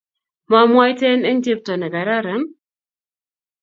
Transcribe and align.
mwamwaiten 0.49 1.19
eng 1.29 1.41
chepto 1.45 1.73
nekararan. 1.77 2.43